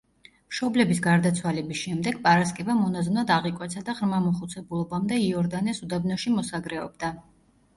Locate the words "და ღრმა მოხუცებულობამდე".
3.91-5.21